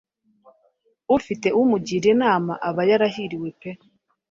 [1.17, 3.71] Ufite umugira Inama aba yarahiriwe pe.